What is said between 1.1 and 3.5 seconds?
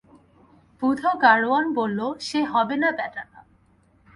গাড়োয়ান বলল-সে হবে না ব্যাটারা।